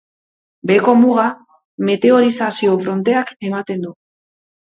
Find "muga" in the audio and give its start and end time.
1.01-1.25